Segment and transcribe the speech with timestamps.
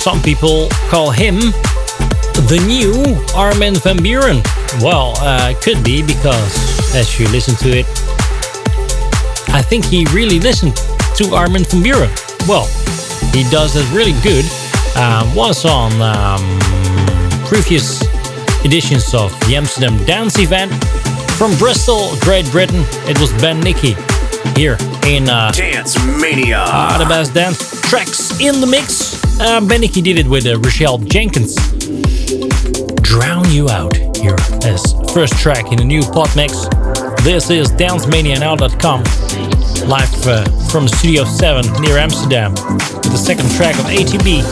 [0.00, 1.36] Some people call him
[2.48, 3.04] the new
[3.36, 4.40] Armin van Buuren.
[4.80, 7.86] Well, uh, could be because as you listen to it,
[9.50, 10.74] I think he really listened
[11.16, 12.48] to Armin van Buuren.
[12.48, 12.64] Well,
[13.34, 14.46] he does it really good.
[14.96, 16.40] Um, was on um,
[17.44, 18.00] previous
[18.64, 20.72] editions of the Amsterdam Dance Event.
[21.36, 23.94] From Bristol, Great Britain, it was Ben Nicky
[24.56, 26.64] here in uh, Dance Mania.
[26.66, 28.99] Uh, the best dance tracks in the mix.
[29.42, 31.54] Uh, Ben Nicky did it with uh, Rochelle Jenkins.
[33.00, 36.66] Drown You Out here as first track in the new pot mix.
[37.24, 39.02] This is dancemanianow.com
[39.88, 44.44] live uh, from Studio 7 near Amsterdam with the second track of ATB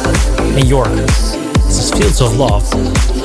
[0.57, 0.89] and York.
[0.89, 3.18] This is Fields of Love.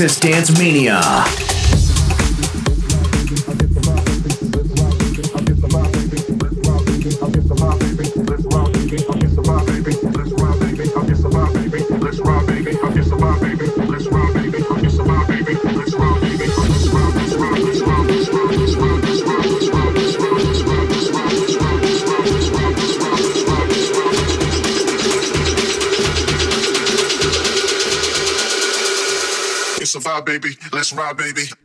[0.00, 1.39] This is Dance Mania.
[30.92, 31.59] Baby.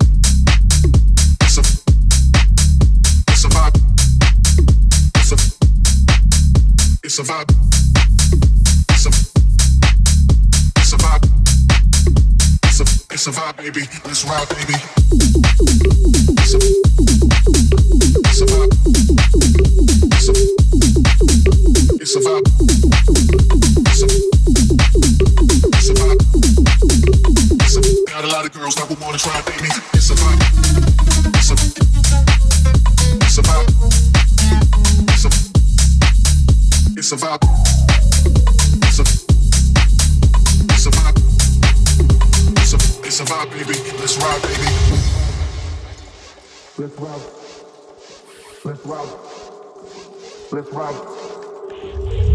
[50.56, 50.96] Let's rock.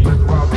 [0.03, 0.51] Let's rock.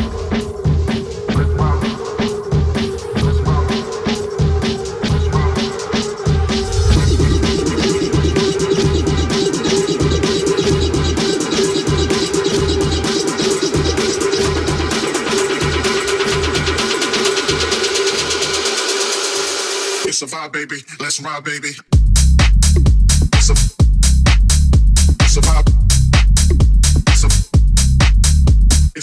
[20.04, 20.76] Let's ride, baby.
[21.00, 21.94] Let's ride, baby.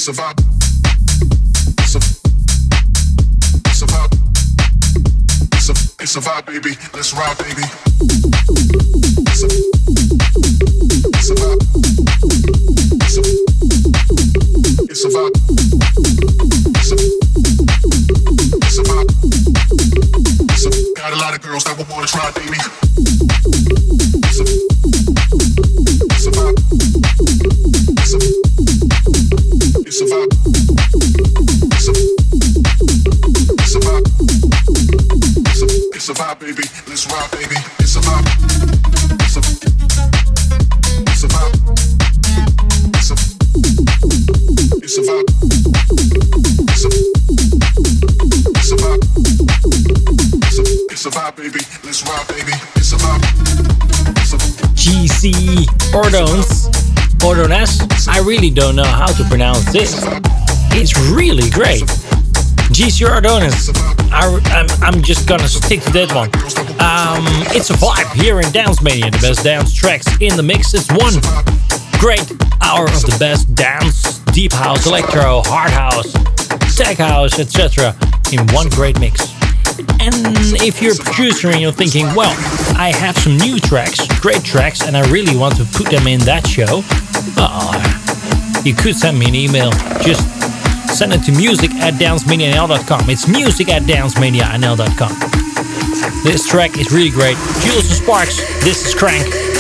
[0.02, 0.34] survive.
[6.04, 6.46] Survive.
[6.46, 6.72] Baby.
[6.94, 7.62] Let's ride, baby.
[11.22, 11.62] Survive.
[14.92, 15.32] Survive.
[16.82, 17.06] Survive.
[18.68, 19.08] Survive.
[20.98, 22.58] Got a lot of girls that wanna baby.
[54.76, 56.81] GC Ordons
[58.22, 60.04] really don't know how to pronounce this.
[60.74, 61.84] It's really great.
[62.74, 63.70] GC Ardonis.
[64.12, 66.30] I, am just gonna stick to that one.
[66.82, 67.26] Um,
[67.56, 69.12] it's a vibe here in Dance Mania.
[69.12, 70.74] The best dance tracks in the mix.
[70.74, 71.14] It's one
[72.00, 72.26] great
[72.62, 76.12] hour of the best dance, deep house, electro, hard house,
[76.76, 77.96] tech house, etc.
[78.34, 79.32] in one great mix.
[80.00, 80.14] And
[80.58, 82.34] if you're a producer and you're thinking, well,
[82.78, 86.20] I have some new tracks, great tracks, and I really want to put them in
[86.22, 86.82] that show,
[87.38, 89.72] uh, you could send me an email.
[90.02, 90.22] Just
[90.96, 93.10] send it to music at dancemanianl.com.
[93.10, 95.42] It's music at dancemanianl.com.
[96.24, 97.38] This track is really great.
[97.62, 99.51] Jules and Sparks, this is Crank.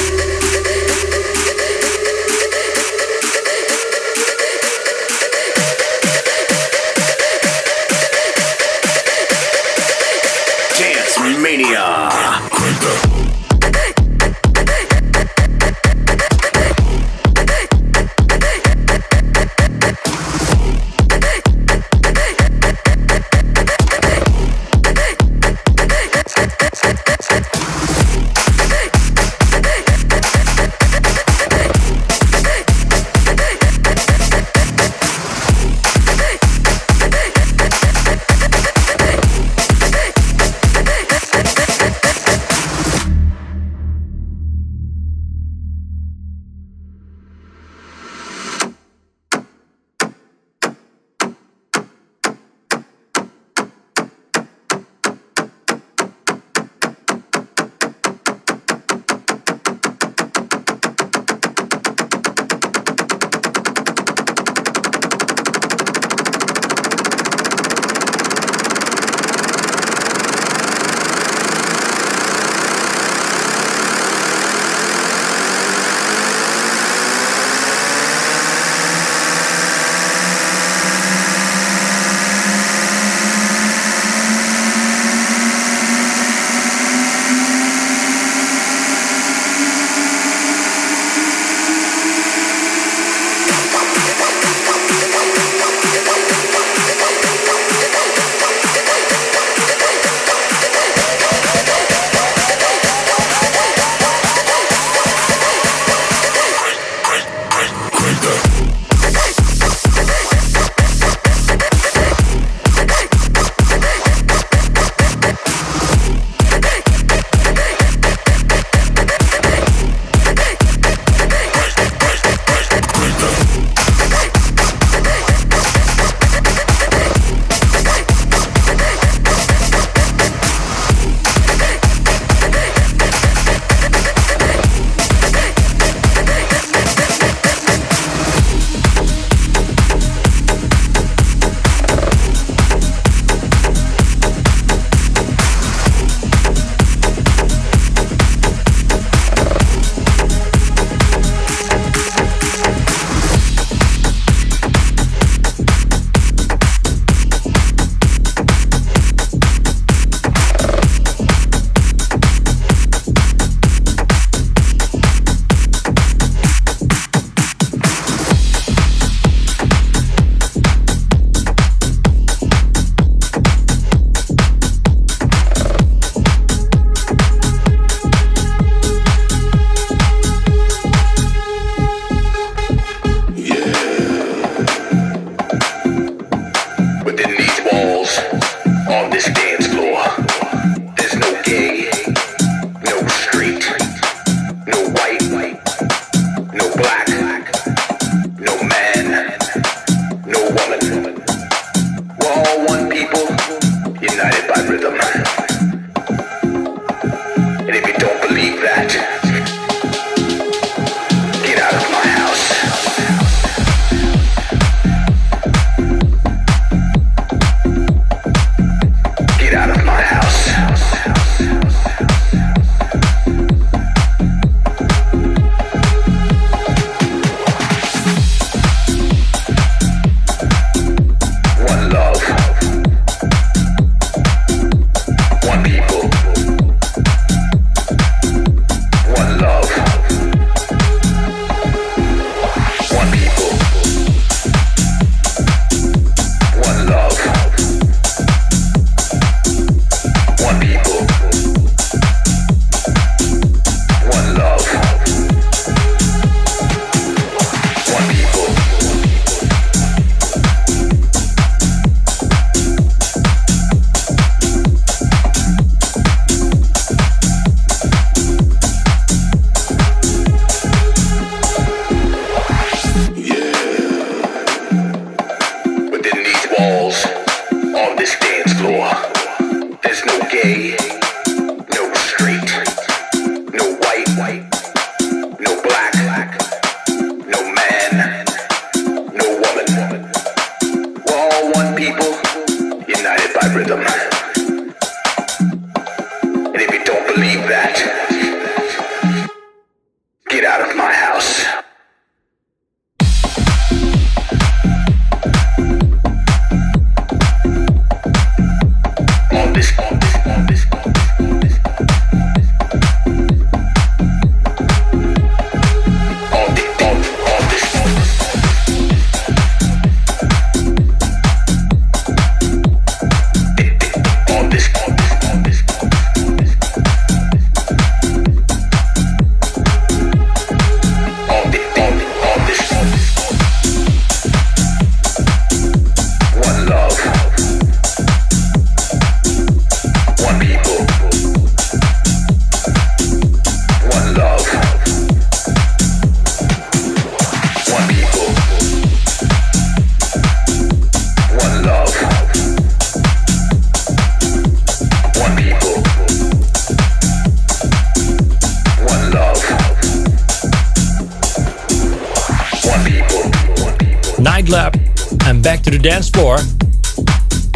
[365.82, 366.38] Dance floor.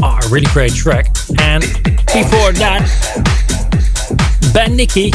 [0.02, 1.08] Oh, really great track.
[1.40, 1.62] And
[2.12, 2.84] before that,
[4.54, 5.12] Ben Nicky.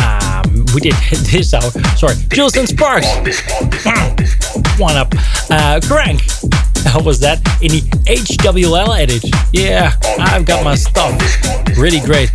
[0.00, 0.94] Um, we did
[1.30, 1.72] this out.
[1.98, 3.06] Sorry, Jules and Sparks.
[3.06, 4.80] Mm.
[4.80, 5.12] One up.
[5.50, 6.22] Uh, Crank.
[6.86, 7.38] How was that?
[7.60, 9.24] In the HWL edit.
[9.52, 11.12] Yeah, I've got my stuff
[11.76, 12.30] really great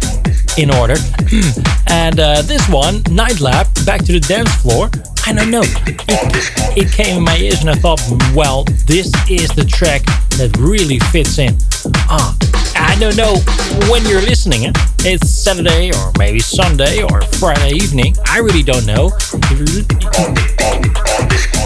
[0.57, 0.95] in order.
[1.87, 4.89] and uh, this one, Night Lab, back to the dance floor.
[5.25, 5.61] I don't know.
[5.63, 8.01] It, it came in my ears and I thought,
[8.35, 10.03] well, this is the track
[10.37, 11.57] that really fits in.
[12.09, 12.35] Ah,
[12.75, 13.37] I don't know
[13.89, 14.71] when you're listening.
[15.03, 18.15] It's Saturday or maybe Sunday or Friday evening.
[18.25, 19.11] I really don't know.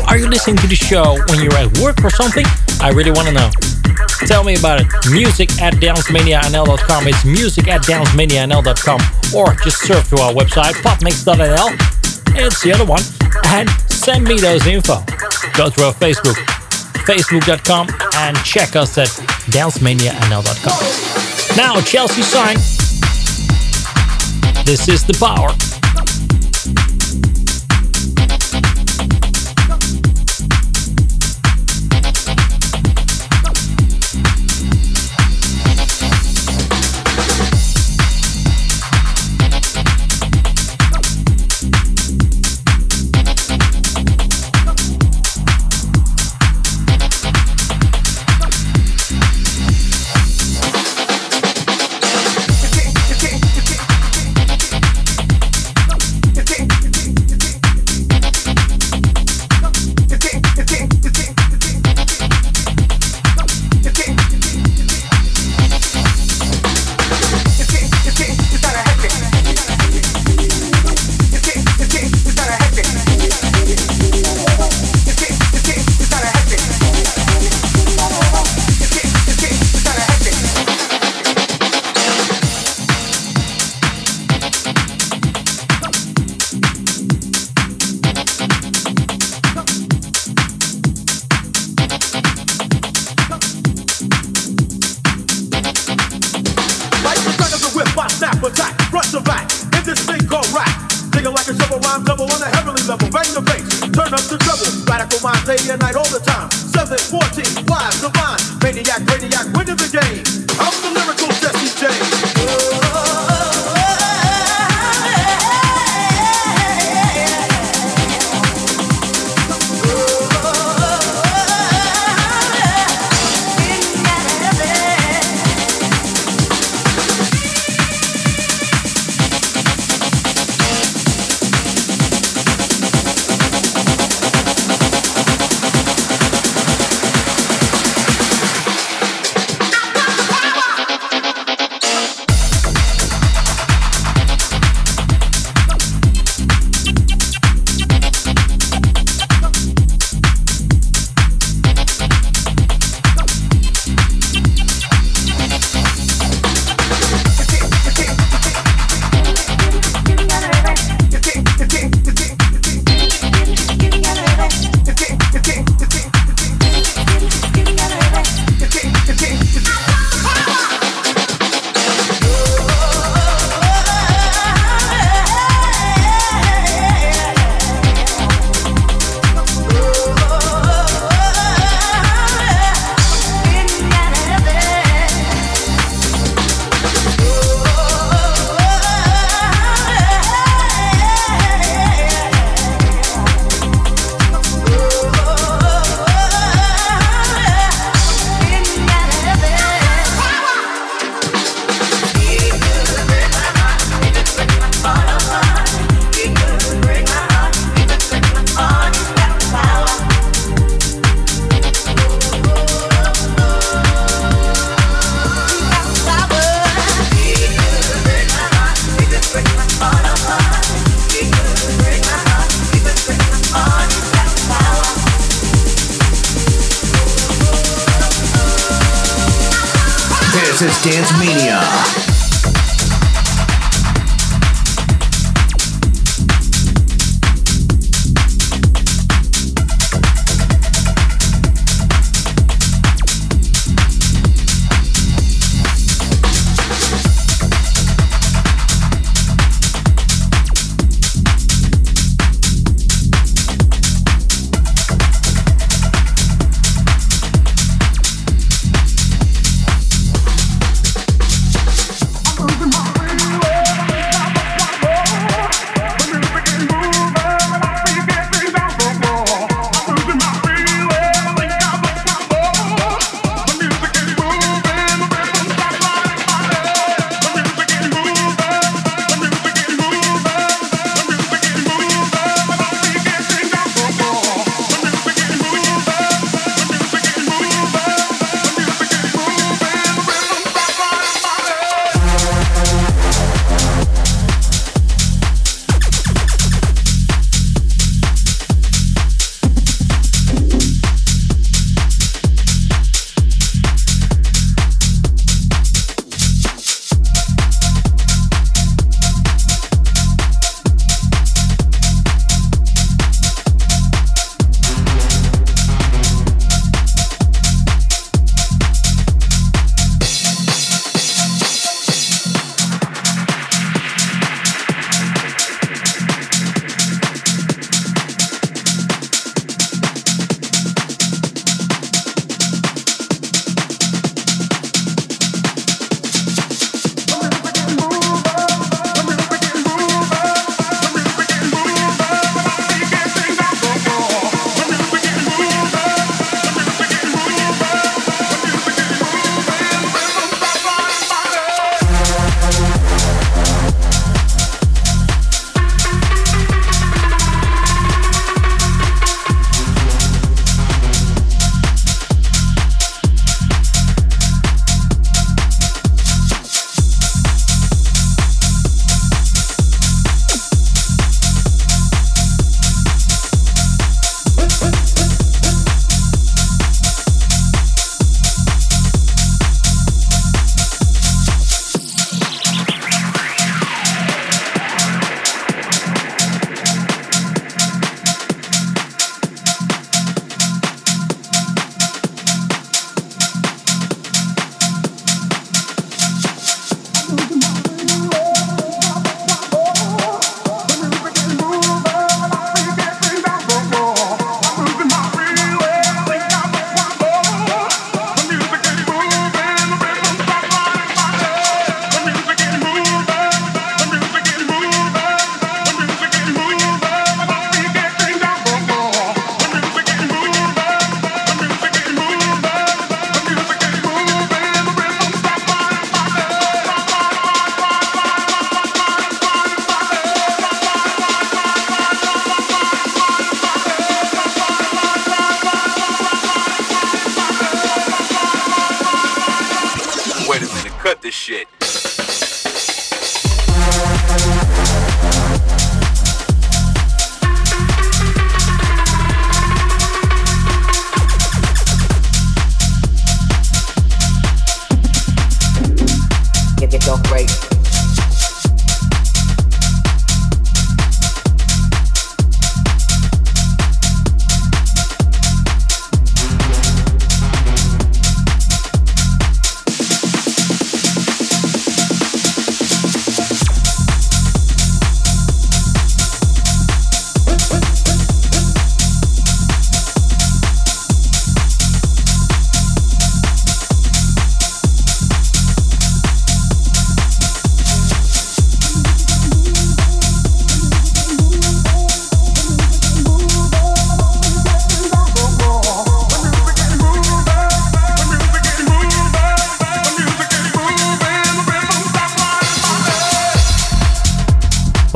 [0.07, 2.45] Are you listening to the show when you're at work or something?
[2.81, 3.49] I really want to know.
[4.27, 4.87] Tell me about it.
[5.11, 7.07] Music at dancemanianl.com.
[7.07, 9.01] It's music at dancemanianl.com.
[9.35, 11.69] Or just surf to our website, popmix.nl.
[12.37, 13.01] It's the other one.
[13.47, 15.03] And send me those info.
[15.53, 16.35] Go to our Facebook,
[17.05, 19.07] facebook.com, and check us at
[19.51, 21.57] dancemanianl.com.
[21.57, 22.55] Now, Chelsea Sign.
[24.65, 25.74] This is the power.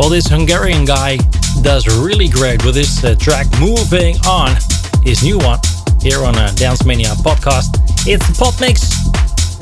[0.10, 1.18] Well, this Hungarian guy
[1.62, 4.58] does really great with this uh, track Moving On,
[5.04, 5.60] his new one,
[6.02, 7.78] here on a Dance Mania podcast.
[8.08, 8.90] It's a pop mix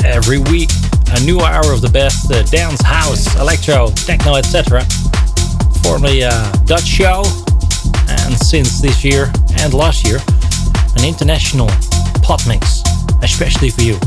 [0.06, 0.70] every week,
[1.12, 4.88] a new hour of the best uh, dance, house, electro, techno, etc.
[5.84, 6.32] Formerly a
[6.64, 7.26] Dutch show,
[8.08, 9.30] and since this year
[9.60, 10.20] and last year,
[10.96, 11.68] an international
[12.24, 12.84] pop mix,
[13.22, 14.00] especially for you.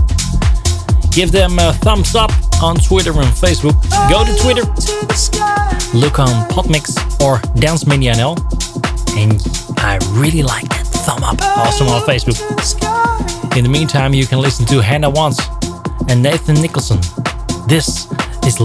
[1.13, 2.31] give them a thumbs up
[2.63, 3.75] on Twitter and Facebook.
[4.11, 4.63] Go to Twitter,
[5.97, 8.37] look on Podmix or Dance Mania NL,
[9.17, 9.41] and
[9.79, 11.41] I really like that thumb up.
[11.41, 12.39] Awesome on Facebook.
[13.57, 15.41] In the meantime, you can listen to Hannah Wants
[16.09, 16.99] and Nathan Nicholson.
[17.67, 18.07] This
[18.47, 18.61] is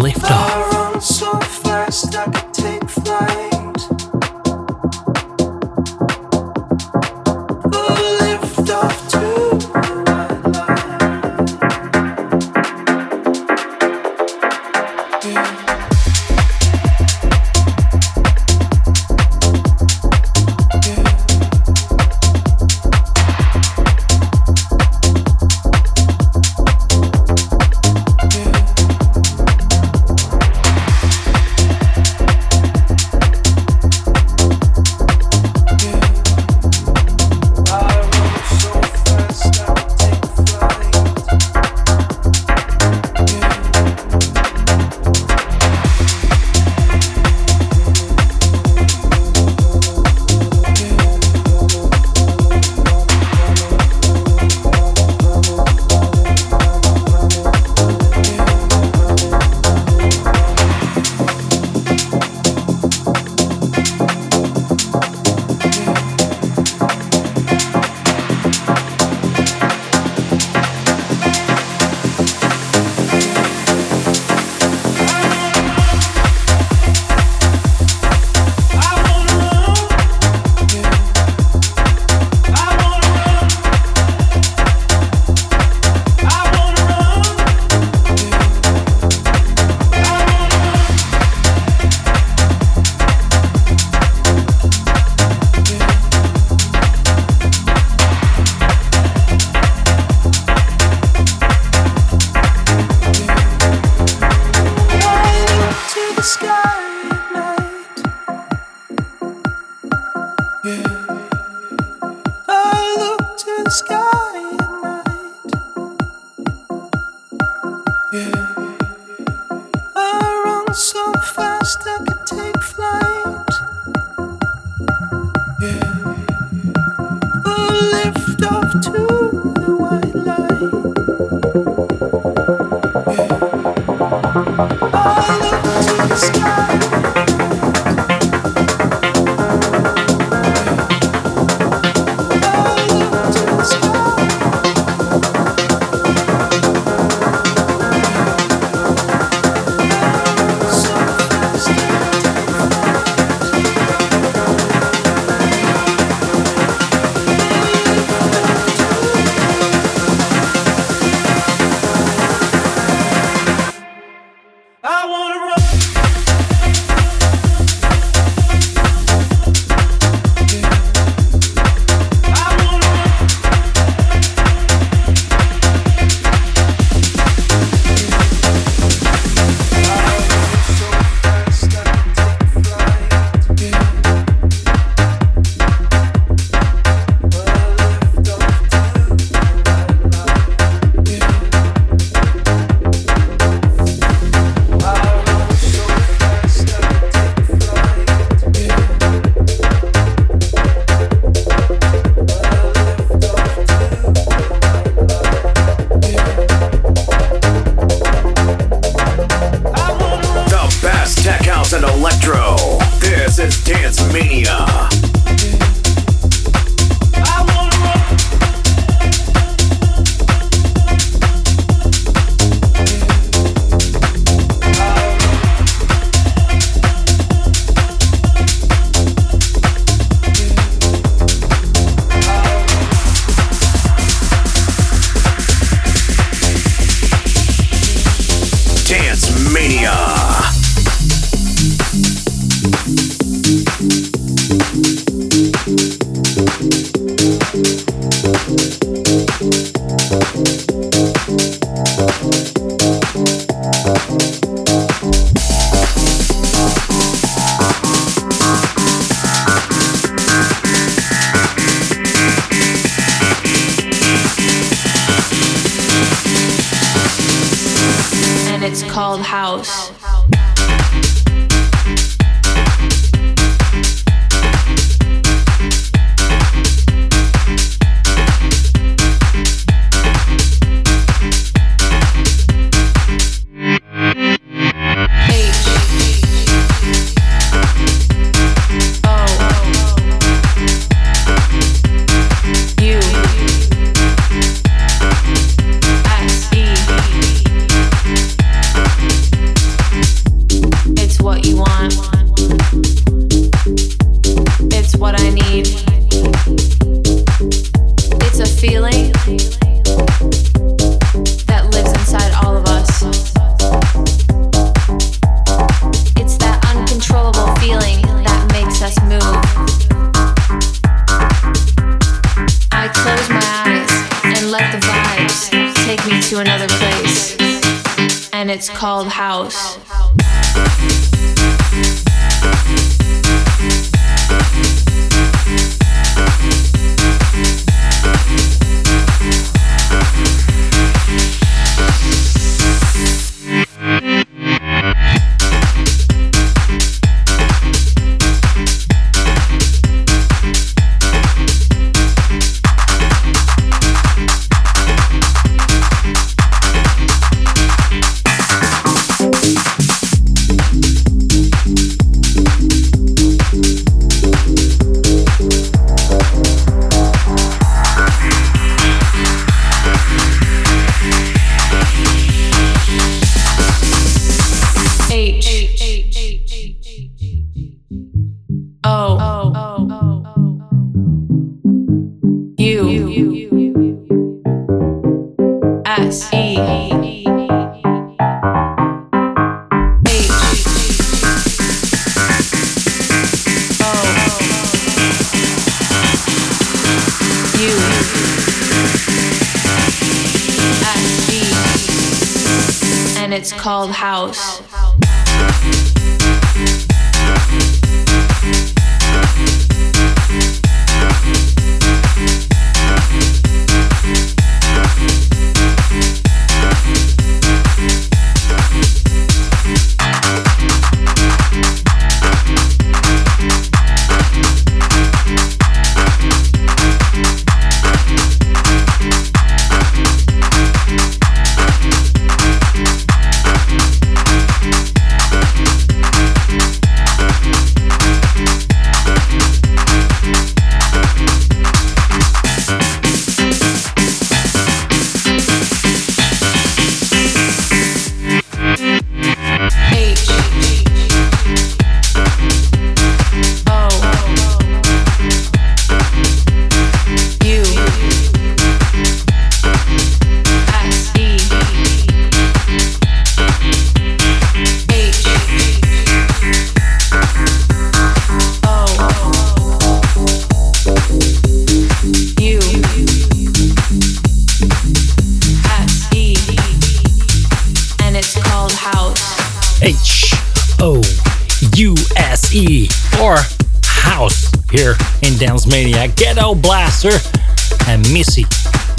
[403.26, 404.65] and it's called house.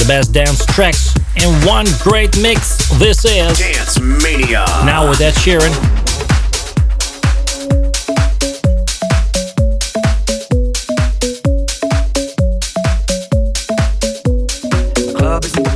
[0.07, 2.77] best dance tracks in one great mix.
[2.99, 4.65] This is Dance Mania.
[4.85, 5.73] Now with Ed Sheeran,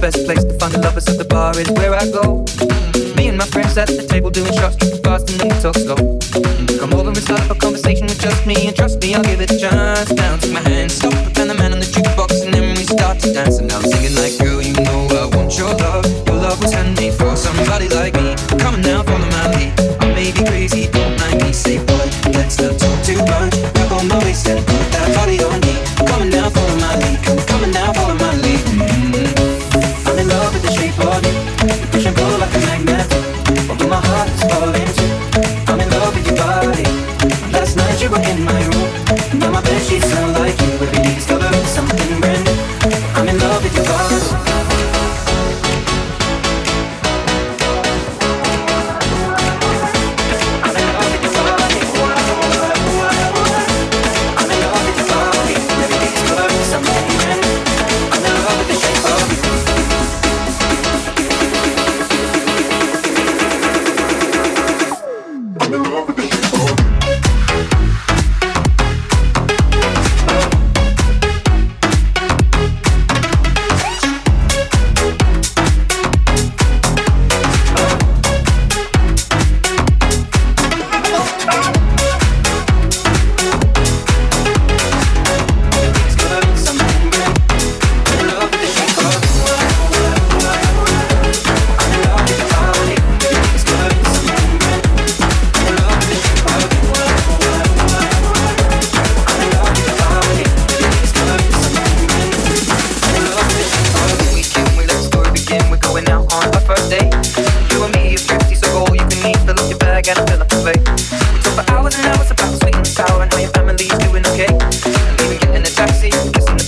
[0.00, 2.44] best place to find the lovers at the bar is where I go.
[2.44, 3.16] Mm-hmm.
[3.16, 5.74] Me and my friends at the table doing shots, tripping fast and then we talk
[5.74, 5.96] slow.
[5.96, 6.78] Mm-hmm.
[6.78, 9.40] Come over and start up a conversation with just me, and trust me, I'll give
[9.40, 10.10] it a chance.
[10.12, 10.69] Now take my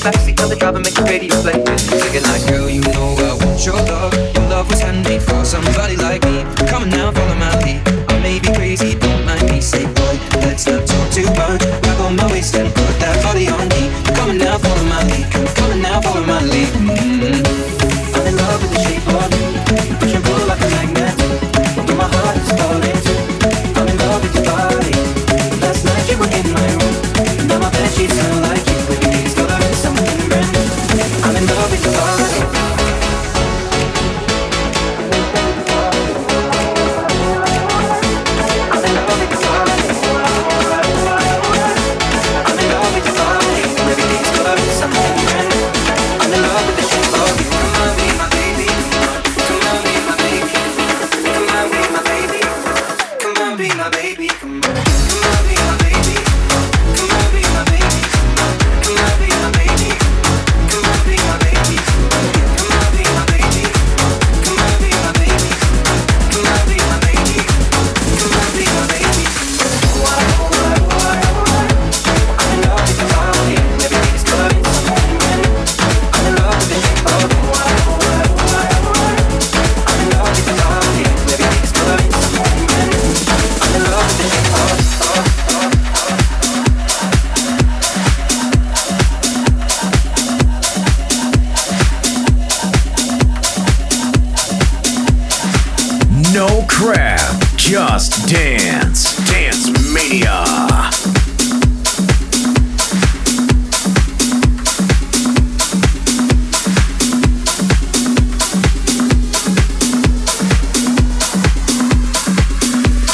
[0.03, 1.62] backseat, cause the driver make the radio play.
[97.13, 100.45] Instagram, Just Dance, Dance Mania.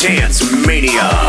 [0.00, 1.28] Dance Mania.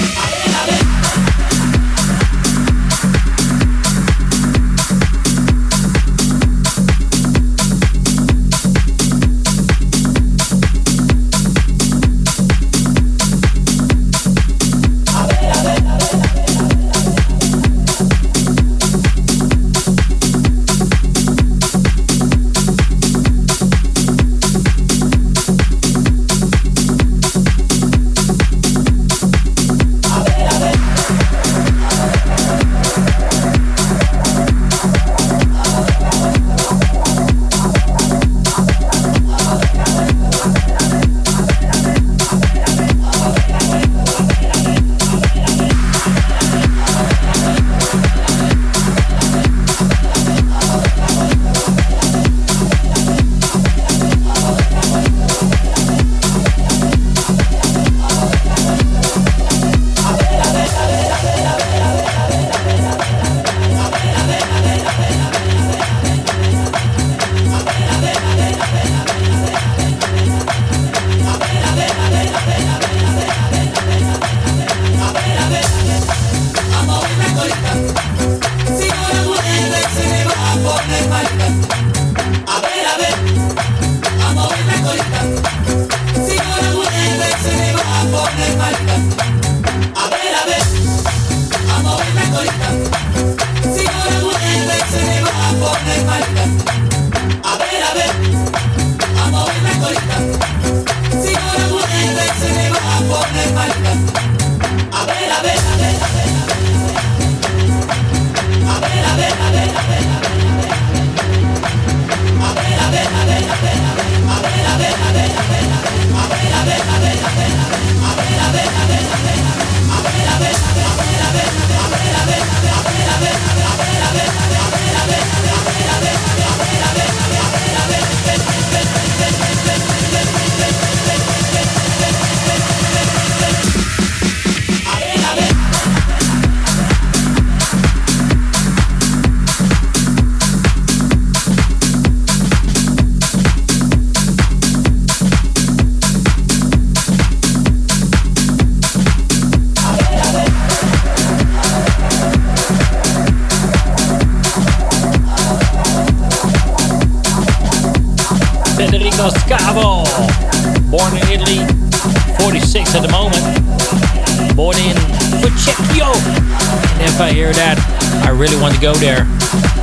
[168.61, 169.25] Lift to go there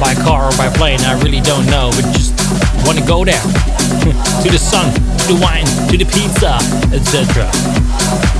[0.00, 2.32] by car or by plane, I really don't know, but just
[2.86, 3.40] want to go there.
[4.42, 6.56] to the sun, to the wine, to the pizza,
[6.94, 7.50] etc.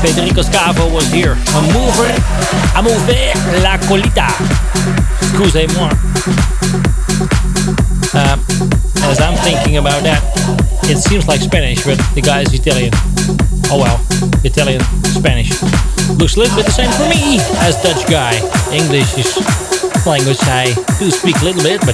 [0.01, 1.33] Federico Scavo was here.
[1.33, 2.11] A mover,
[2.77, 3.33] a mover
[3.63, 4.29] la colita.
[5.21, 5.91] Excusez-moi.
[8.15, 8.39] Um,
[9.05, 12.93] as I'm thinking about that, it seems like Spanish, but the guy is Italian.
[13.69, 14.01] Oh well,
[14.45, 15.53] Italian, Spanish.
[16.17, 18.33] Looks a little bit the same for me as Dutch guy.
[18.73, 19.37] English is
[20.09, 21.93] language I do speak a little bit, but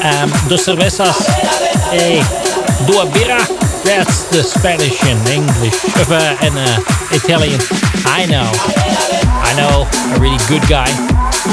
[0.00, 1.12] um, dos cervezas
[1.92, 2.24] eh,
[2.88, 3.40] dua birra.
[3.84, 5.76] That's the Spanish and English
[6.08, 6.80] uh, and uh,
[7.12, 7.60] Italian.
[8.08, 8.48] I know,
[9.44, 9.84] I know
[10.16, 10.88] a really good guy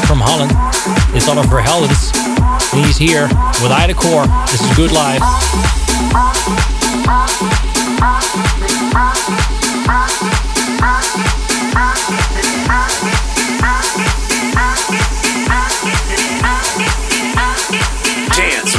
[0.07, 0.51] from Holland.
[1.15, 2.11] It's Oliver Heldens.
[2.73, 3.27] And he's here
[3.63, 4.27] with Ida Corr.
[4.51, 5.86] This is Good Life.
[18.37, 18.77] Dance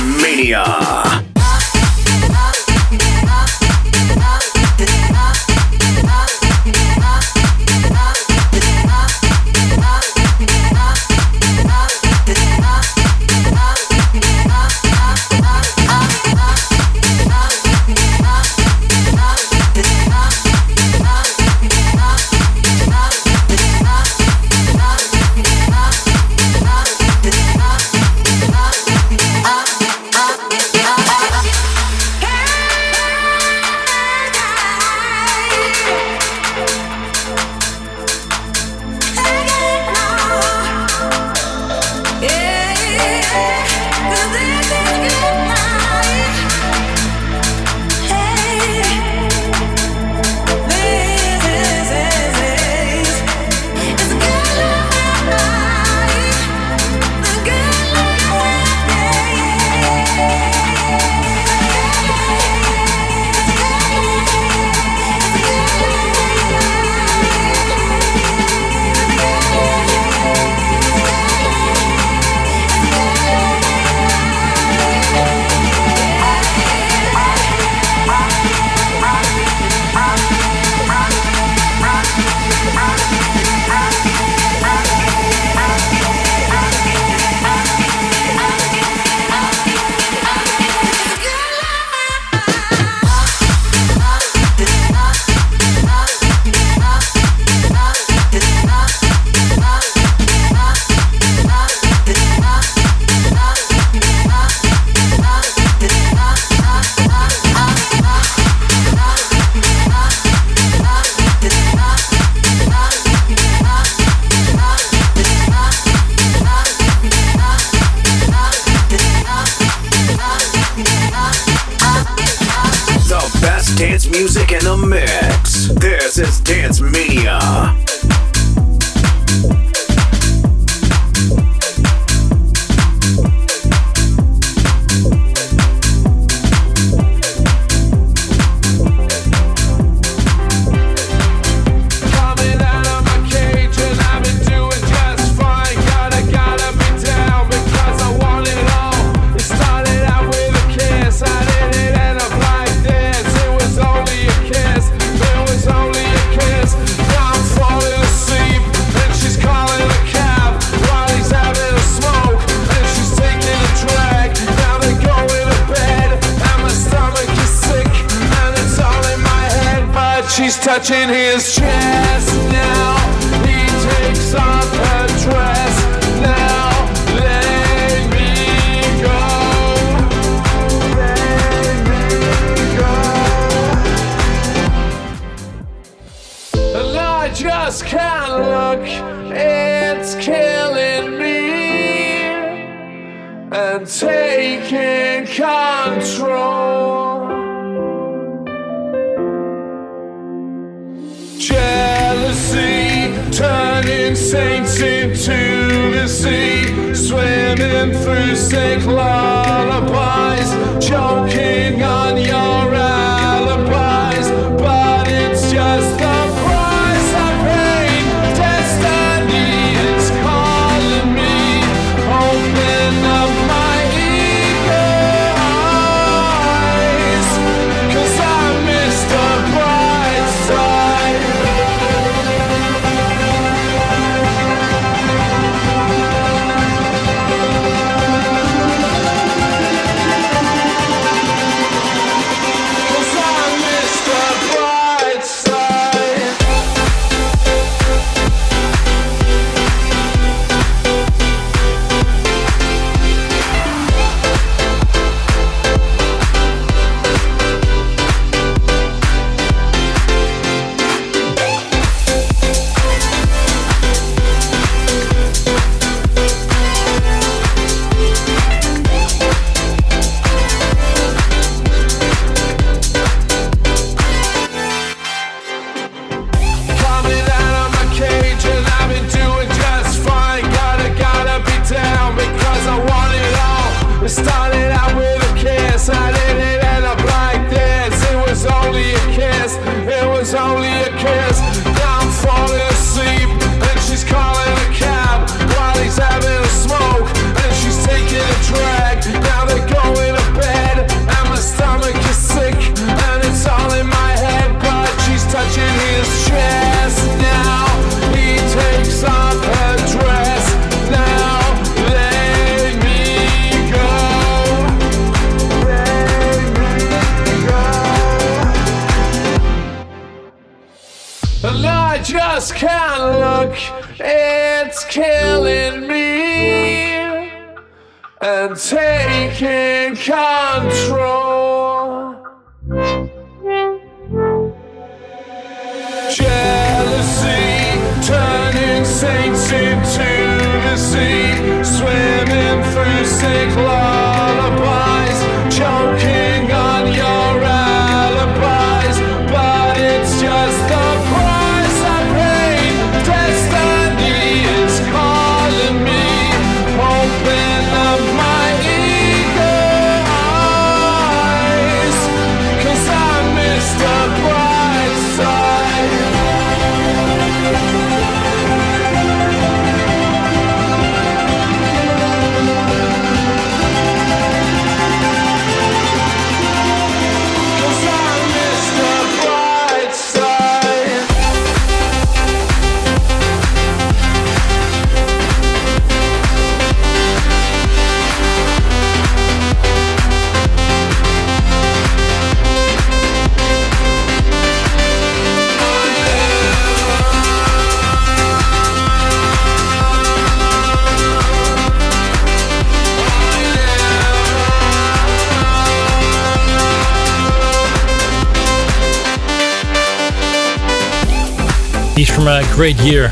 [412.28, 413.08] a great year,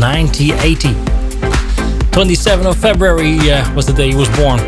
[0.00, 0.88] 1980.
[2.10, 4.58] 27th of February uh, was the day he was born.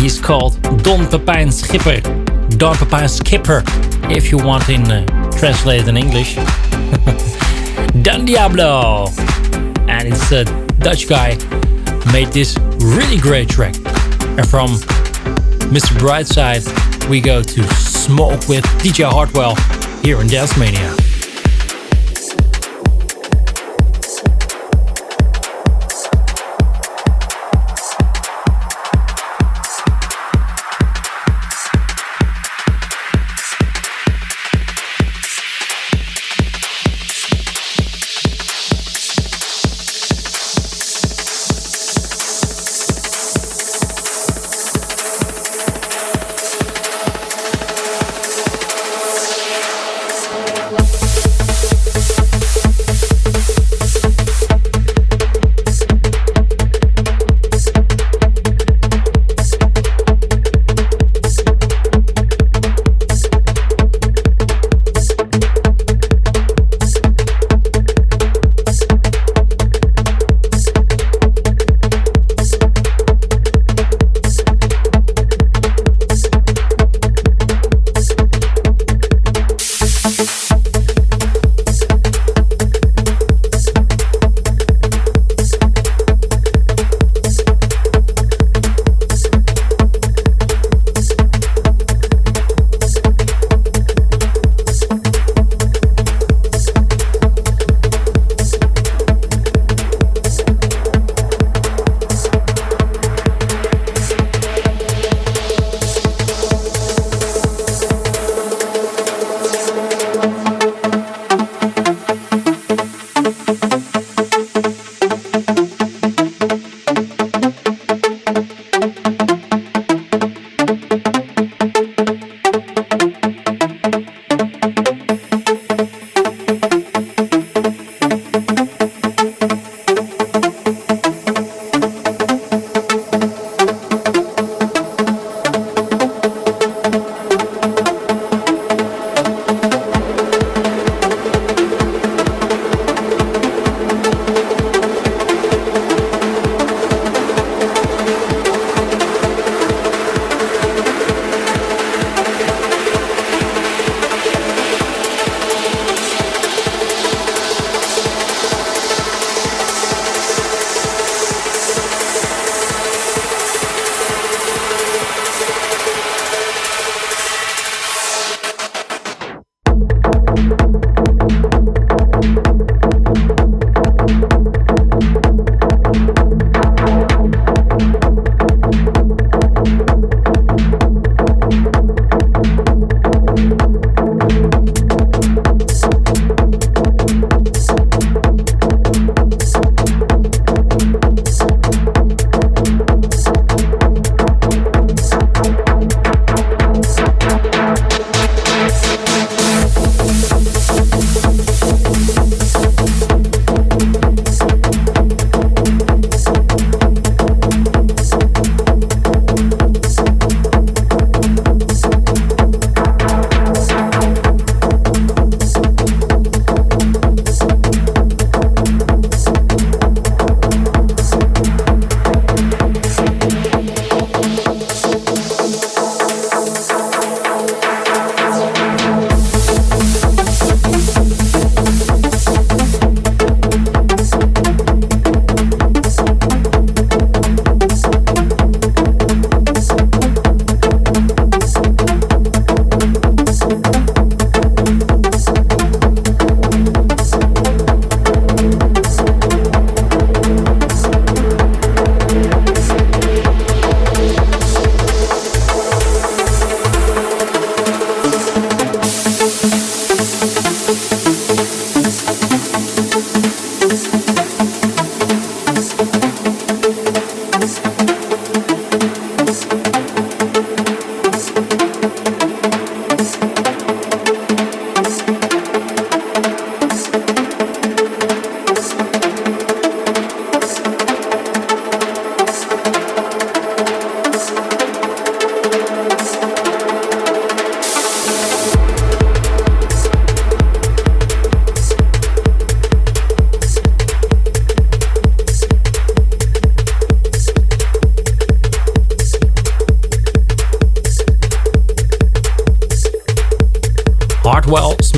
[0.00, 2.00] He's called Don Pepijn Schipper.
[2.56, 3.62] Don Pepijn Skipper,
[4.14, 6.34] if you want in uh, translated in English.
[8.02, 9.08] Don Diablo.
[9.88, 10.44] And it's a
[10.78, 11.36] Dutch guy
[12.12, 13.74] made this really great track.
[14.38, 14.70] And from
[15.70, 15.98] Mr.
[15.98, 16.64] Brightside,
[17.08, 19.56] we go to Smoke with DJ Hardwell
[20.02, 20.94] here in Dance Mania.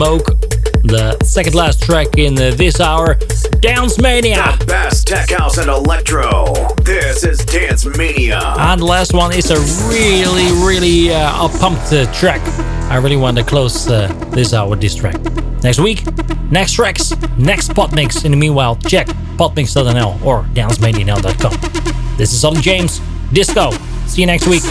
[0.02, 0.26] Smoke,
[0.82, 3.14] the second last track in uh, this hour,
[3.60, 4.56] Dance Mania.
[4.58, 6.52] The best tech house and electro.
[6.82, 8.40] This is Dance Mania.
[8.58, 12.40] And the last one is a really, really uh, pumped uh, track.
[12.90, 15.20] I really want to close uh, this hour with this track.
[15.62, 16.04] Next week,
[16.50, 18.24] next tracks, next pot mix.
[18.24, 22.16] In the meanwhile, check potmix.nl or dancemania.com.
[22.16, 23.00] This is Ollie James,
[23.32, 23.70] Disco.
[24.08, 24.64] See you next week.